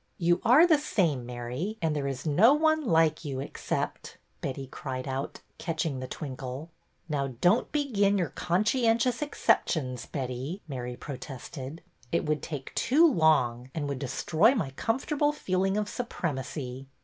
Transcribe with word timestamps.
''You 0.31 0.41
are 0.43 0.65
the 0.65 0.79
same 0.79 1.27
Mary, 1.27 1.77
and 1.79 1.95
there 1.95 2.07
is 2.07 2.25
no 2.25 2.55
one 2.55 2.81
like 2.83 3.23
you 3.23 3.39
except 3.39 4.17
—"Betty 4.41 4.65
cried 4.65 5.07
out, 5.07 5.41
catching 5.59 5.99
the 5.99 6.07
twinkle.'' 6.07 6.71
Now 7.07 7.35
don't 7.39 7.71
begin 7.71 8.17
your 8.17 8.29
conscientious 8.29 9.21
excep 9.21 9.69
tions, 9.69 10.07
Betty," 10.07 10.63
Mary 10.67 10.95
protested. 10.97 11.83
It 12.11 12.25
would 12.25 12.41
take 12.41 12.73
too 12.73 13.05
long 13.13 13.69
and 13.75 13.87
would 13.87 13.99
destroy 13.99 14.55
my 14.55 14.71
comfortable 14.71 15.31
feeling 15.33 15.77
of 15.77 15.87
supremacy." 15.87 16.87